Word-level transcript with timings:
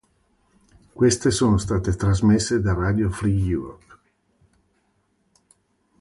Queste 0.95 1.29
sono 1.29 1.59
state 1.59 1.95
trasmesse 1.95 2.59
da 2.59 2.73
Radio 2.73 3.11
Free 3.11 3.47
Europe. 3.51 3.97